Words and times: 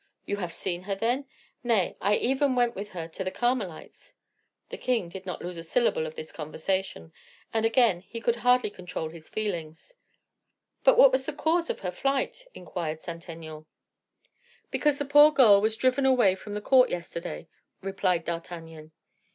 "You 0.25 0.37
have 0.37 0.51
seen 0.51 0.81
her, 0.89 0.95
then?" 0.95 1.27
"Nay, 1.63 1.95
I 2.01 2.15
even 2.15 2.55
went 2.55 2.73
with 2.73 2.89
her 2.89 3.07
to 3.09 3.23
the 3.23 3.29
Carmelites." 3.29 4.15
The 4.69 4.77
king 4.79 5.09
did 5.09 5.27
not 5.27 5.43
lose 5.43 5.57
a 5.57 5.61
syllable 5.63 6.07
of 6.07 6.15
this 6.15 6.31
conversation; 6.31 7.13
and 7.53 7.67
again 7.67 7.99
he 8.01 8.19
could 8.19 8.37
hardly 8.37 8.71
control 8.71 9.09
his 9.09 9.29
feelings. 9.29 9.93
"But 10.83 10.97
what 10.97 11.11
was 11.11 11.27
the 11.27 11.33
cause 11.33 11.69
of 11.69 11.81
her 11.81 11.91
flight?" 11.91 12.47
inquired 12.55 13.03
Saint 13.03 13.29
Aignan. 13.29 13.67
"Because 14.71 14.97
the 14.97 15.05
poor 15.05 15.31
girl 15.31 15.61
was 15.61 15.77
driven 15.77 16.07
away 16.07 16.33
from 16.33 16.53
the 16.53 16.61
court 16.61 16.89
yesterday," 16.89 17.47
replied 17.83 18.25
D'Artagnan. 18.25 18.93